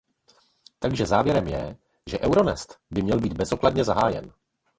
[0.79, 1.77] Takže závěrem je,
[2.09, 4.31] že Euronest by měl být bezodkladně zahájen.